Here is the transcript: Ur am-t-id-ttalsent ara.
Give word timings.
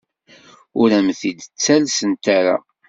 Ur 0.79 0.89
am-t-id-ttalsent 0.99 2.25
ara. 2.37 2.57